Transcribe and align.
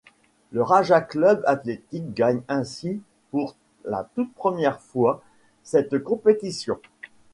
Le 0.51 0.63
Raja 0.63 0.99
Club 0.99 1.43
Athletic 1.45 2.15
gagne 2.15 2.41
ainsi 2.47 2.99
pour 3.29 3.55
la 3.85 4.09
toute 4.15 4.33
première 4.33 4.79
fois 4.81 5.21
cette 5.63 5.99
compétition. 5.99 6.79